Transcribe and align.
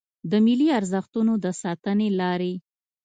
د 0.31 0.33
ملي 0.45 0.67
ارزښتونو 0.79 1.33
د 1.43 1.45
ساتنې 1.61 2.09
لارې 2.19 2.53